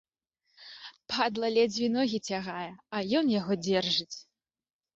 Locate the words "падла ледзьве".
1.13-1.87